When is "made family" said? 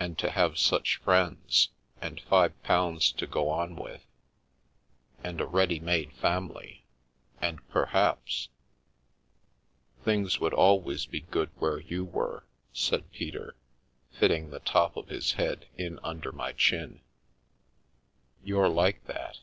5.78-6.86